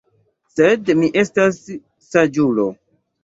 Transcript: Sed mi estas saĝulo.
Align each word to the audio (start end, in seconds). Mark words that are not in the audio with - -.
Sed 0.53 0.89
mi 1.01 1.09
estas 1.23 1.59
saĝulo. 2.07 2.65